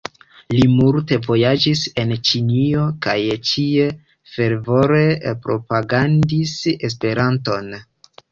[0.53, 3.15] Li multe vojaĝis en Ĉinio kaj
[3.51, 3.85] ĉie
[4.37, 5.03] fervore
[5.45, 6.57] propagandis
[6.91, 7.71] Esperanton.